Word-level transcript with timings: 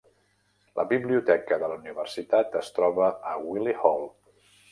La 0.79 0.85
biblioteca 0.93 1.59
de 1.63 1.69
la 1.73 1.75
Universitat 1.83 2.57
es 2.63 2.73
troba 2.79 3.13
a 3.33 3.35
Wyllie 3.45 3.77
Hall. 3.83 4.09